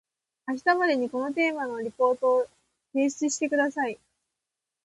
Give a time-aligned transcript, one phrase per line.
[0.47, 2.47] 明日までにこのテーマのリポートを
[2.91, 3.99] 提出してください